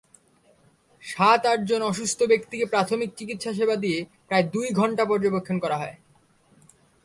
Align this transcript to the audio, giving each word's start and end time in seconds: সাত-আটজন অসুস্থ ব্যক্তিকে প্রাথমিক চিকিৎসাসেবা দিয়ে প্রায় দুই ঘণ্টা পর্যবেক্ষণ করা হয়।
সাত-আটজন 1.03 1.81
অসুস্থ 1.81 2.19
ব্যক্তিকে 2.23 2.65
প্রাথমিক 2.65 3.09
চিকিৎসাসেবা 3.17 3.75
দিয়ে 3.75 3.99
প্রায় 4.27 4.45
দুই 4.53 4.67
ঘণ্টা 4.71 5.03
পর্যবেক্ষণ 5.05 5.57
করা 5.59 5.77
হয়। 5.77 5.95